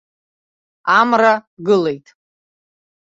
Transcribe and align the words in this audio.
Амра 0.99 1.33
гылеит. 1.65 2.05